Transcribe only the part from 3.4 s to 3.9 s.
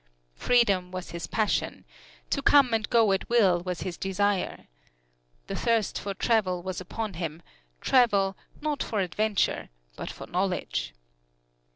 was